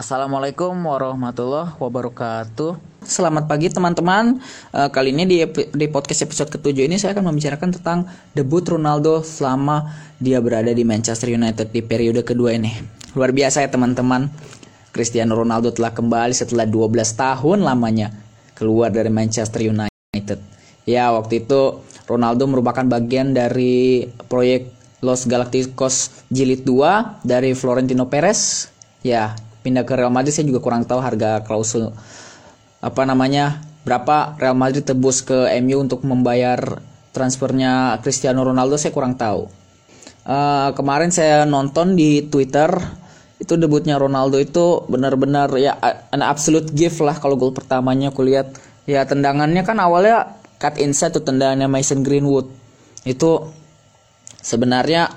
[0.00, 3.04] Assalamualaikum warahmatullahi wabarakatuh.
[3.04, 4.40] Selamat pagi teman-teman.
[4.72, 5.44] Uh, kali ini di,
[5.76, 10.88] di podcast episode ketujuh ini saya akan membicarakan tentang debut Ronaldo selama dia berada di
[10.88, 12.72] Manchester United di periode kedua ini.
[13.12, 14.32] Luar biasa ya teman-teman.
[14.88, 18.08] Cristiano Ronaldo telah kembali setelah 12 tahun lamanya
[18.56, 20.40] keluar dari Manchester United.
[20.88, 24.72] Ya, waktu itu Ronaldo merupakan bagian dari proyek
[25.04, 28.72] Los Galacticos Jilid 2 dari Florentino Perez.
[29.04, 31.92] Ya, pindah ke Real Madrid saya juga kurang tahu harga klausul
[32.80, 39.16] apa namanya berapa Real Madrid tebus ke MU untuk membayar transfernya Cristiano Ronaldo saya kurang
[39.16, 39.48] tahu.
[40.20, 42.68] Uh, kemarin saya nonton di Twitter
[43.40, 45.80] itu debutnya Ronaldo itu benar-benar ya
[46.12, 48.52] an absolute gift lah kalau gol pertamanya aku lihat.
[48.84, 52.52] Ya tendangannya kan awalnya cut inside tuh tendangannya Mason Greenwood.
[53.08, 53.48] Itu
[54.44, 55.08] sebenarnya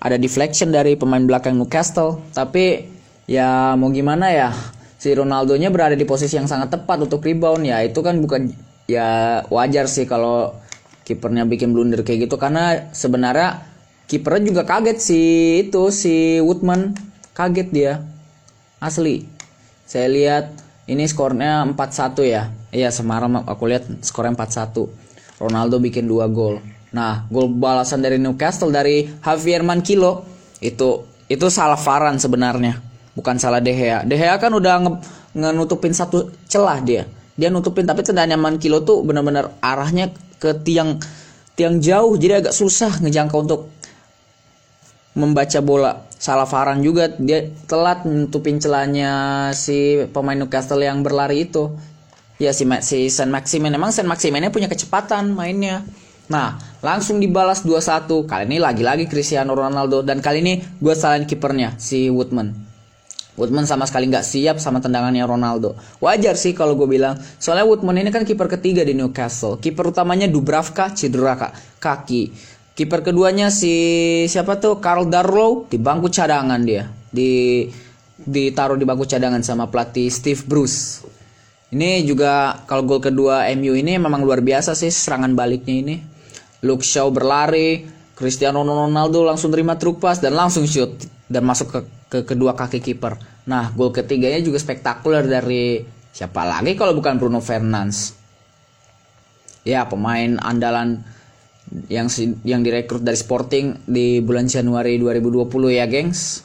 [0.00, 4.52] ada deflection dari pemain belakang Newcastle tapi ya mau gimana ya?
[5.00, 7.64] Si Ronaldo-nya berada di posisi yang sangat tepat untuk rebound.
[7.64, 8.52] Ya itu kan bukan
[8.84, 10.52] ya wajar sih kalau
[11.08, 12.36] kipernya bikin blunder kayak gitu.
[12.36, 13.64] Karena sebenarnya
[14.04, 15.20] kipernya juga kaget si
[15.64, 16.92] itu si Woodman.
[17.32, 17.92] Kaget dia.
[18.76, 19.24] Asli.
[19.88, 20.52] Saya lihat
[20.84, 22.52] ini skornya 4-1 ya.
[22.70, 24.86] Iya semalam aku lihat skornya 4-1
[25.40, 26.60] Ronaldo bikin dua gol.
[26.92, 30.28] Nah gol balasan dari Newcastle dari Javier Mankilo
[30.60, 34.02] itu itu salah Varan sebenarnya bukan salah De Gea.
[34.06, 35.00] De Gea kan udah
[35.34, 37.06] nge nutupin satu celah dia.
[37.38, 41.00] Dia nutupin tapi tendangan kilo tuh benar-benar arahnya ke tiang
[41.56, 43.60] tiang jauh jadi agak susah ngejangkau untuk
[45.16, 46.08] membaca bola.
[46.20, 51.72] Salah Faran juga dia telat nutupin celahnya si pemain Newcastle yang berlari itu.
[52.40, 55.84] Ya si si Saint Maximin emang Saint Maximin punya kecepatan mainnya.
[56.30, 58.06] Nah, langsung dibalas 2-1.
[58.24, 62.69] Kali ini lagi-lagi Cristiano Ronaldo dan kali ini gue salahin kipernya si Woodman.
[63.38, 65.78] Woodman sama sekali nggak siap sama tendangannya Ronaldo.
[66.02, 69.58] Wajar sih kalau gue bilang, soalnya Woodman ini kan kiper ketiga di Newcastle.
[69.58, 72.32] Kiper utamanya Dubravka cedera kak, kaki.
[72.74, 73.74] Kiper keduanya si
[74.26, 76.88] siapa tuh Carl Darlow di bangku cadangan dia.
[77.10, 77.64] Di
[78.20, 81.04] ditaruh di bangku cadangan sama pelatih Steve Bruce.
[81.70, 85.96] Ini juga kalau gol kedua MU ini memang luar biasa sih serangan baliknya ini.
[86.66, 90.92] Luke Shaw berlari, Cristiano Ronaldo langsung terima truk pas dan langsung shoot
[91.24, 93.14] dan masuk ke, ke kedua kaki kiper.
[93.46, 98.18] Nah, gol ketiganya juga spektakuler dari siapa lagi kalau bukan Bruno Fernandes.
[99.62, 101.06] Ya, pemain andalan
[101.86, 102.10] yang
[102.42, 106.42] yang direkrut dari Sporting di bulan Januari 2020 ya, gengs.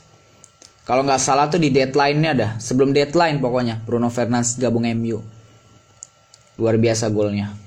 [0.86, 2.50] Kalau nggak salah tuh di deadline-nya ada.
[2.62, 5.18] Sebelum deadline pokoknya Bruno Fernandes gabung MU.
[6.62, 7.58] Luar biasa golnya.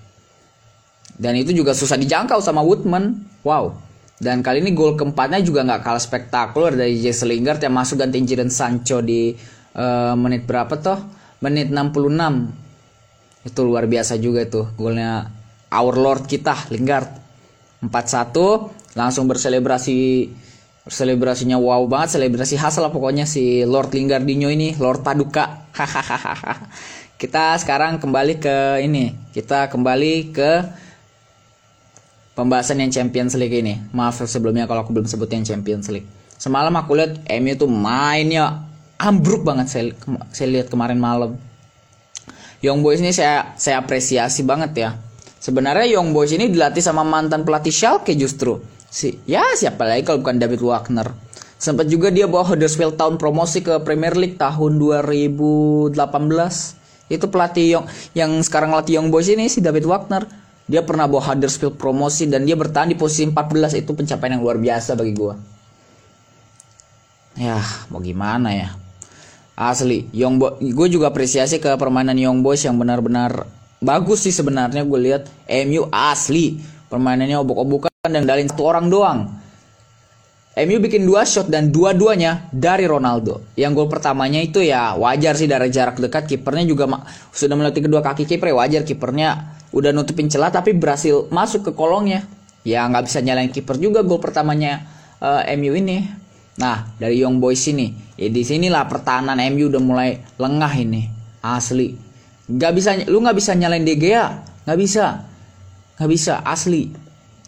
[1.19, 3.26] Dan itu juga susah dijangkau sama Woodman.
[3.42, 3.88] Wow.
[4.19, 8.27] Dan kali ini gol keempatnya juga nggak kalah spektakuler dari Jesse Lingard yang masuk gantiin
[8.27, 9.31] Jadon Sancho di
[9.79, 10.99] uh, menit berapa toh?
[11.39, 13.47] Menit 66.
[13.47, 15.31] Itu luar biasa juga itu golnya
[15.71, 17.15] Our Lord kita Lingard.
[17.79, 20.27] 4-1 langsung berselebrasi
[20.89, 26.67] selebrasinya wow banget selebrasi khas lah pokoknya si Lord Lingardinho ini Lord Paduka hahaha
[27.21, 30.50] kita sekarang kembali ke ini kita kembali ke
[32.38, 33.82] pembahasan yang Champions League ini.
[33.91, 36.06] Maaf sebelumnya kalau aku belum sebut yang Champions League.
[36.38, 38.62] Semalam aku lihat MU tuh mainnya
[38.94, 39.91] ambruk banget saya,
[40.31, 41.34] saya lihat kemarin malam.
[42.62, 44.91] Young Boys ini saya saya apresiasi banget ya.
[45.43, 48.62] Sebenarnya Young Boys ini dilatih sama mantan pelatih Schalke justru.
[48.87, 51.10] Si, ya siapa lagi kalau bukan David Wagner.
[51.59, 55.99] Sempat juga dia bawa Huddersfield Town promosi ke Premier League tahun 2018.
[57.10, 57.84] Itu pelatih yang
[58.15, 60.26] yang sekarang latih Young Boys ini si David Wagner
[60.69, 64.61] dia pernah bawa Huddersfield promosi dan dia bertahan di posisi 14 itu pencapaian yang luar
[64.61, 65.34] biasa bagi gue.
[67.41, 67.56] Ya,
[67.89, 68.77] mau gimana ya?
[69.56, 73.49] Asli, Young Boy, gue juga apresiasi ke permainan Young Boys yang benar-benar
[73.81, 75.23] bagus sih sebenarnya gue lihat
[75.67, 76.61] MU asli
[76.93, 79.21] permainannya obok-obokan dan dalin satu orang doang.
[80.59, 83.55] MU bikin dua shot dan dua-duanya dari Ronaldo.
[83.55, 86.91] Yang gol pertamanya itu ya wajar sih dari jarak dekat kipernya juga
[87.31, 91.72] sudah melewati kedua kaki kiper ya wajar kipernya udah nutupin celah tapi berhasil masuk ke
[91.78, 92.26] kolongnya.
[92.66, 94.82] Ya nggak bisa nyalain kiper juga gol pertamanya
[95.22, 96.02] uh, eh, MU ini.
[96.58, 97.94] Nah dari Young Boys ini.
[98.19, 101.06] Ya di sinilah pertahanan MU udah mulai lengah ini.
[101.38, 101.94] Asli.
[102.50, 104.42] Nggak bisa lu nggak bisa nyalain De Gea.
[104.66, 105.06] Nggak bisa.
[105.96, 106.34] Nggak bisa.
[106.42, 106.90] Asli.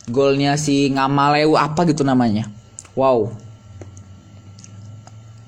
[0.07, 2.47] Golnya si Ngamaleu apa gitu namanya.
[2.95, 3.50] Wow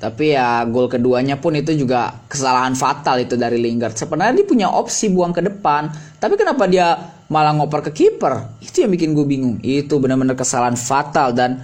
[0.02, 3.94] tapi ya gol keduanya pun itu juga kesalahan fatal itu dari Lingard.
[3.94, 6.98] Sebenarnya dia punya opsi buang ke depan, tapi kenapa dia
[7.30, 8.58] malah ngoper ke kiper?
[8.58, 9.62] Itu yang bikin gue bingung.
[9.62, 11.62] Itu benar-benar kesalahan fatal dan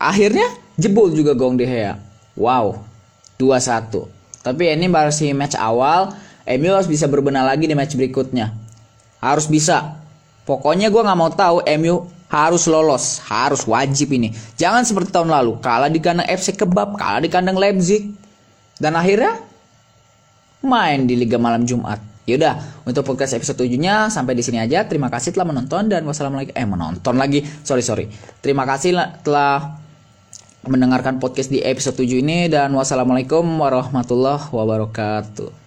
[0.00, 0.48] akhirnya
[0.80, 2.00] jebol juga gong De Gea.
[2.40, 2.80] Wow.
[3.36, 3.92] 2-1.
[4.40, 6.16] Tapi ini masih match awal.
[6.48, 8.56] MU harus bisa berbenah lagi di match berikutnya.
[9.20, 10.00] Harus bisa.
[10.48, 14.34] Pokoknya gue nggak mau tahu MU harus lolos, harus wajib ini.
[14.58, 18.10] Jangan seperti tahun lalu, kalah di kandang FC Kebab, kalah di kandang Leipzig.
[18.74, 19.38] Dan akhirnya
[20.66, 22.02] main di Liga Malam Jumat.
[22.26, 24.82] Yaudah, untuk podcast episode 7-nya sampai di sini aja.
[24.82, 26.56] Terima kasih telah menonton dan wassalamualaikum.
[26.56, 27.46] Eh, menonton lagi.
[27.62, 28.10] Sorry, sorry.
[28.42, 29.78] Terima kasih telah
[30.64, 35.63] mendengarkan podcast di episode 7 ini dan wassalamualaikum warahmatullahi wabarakatuh.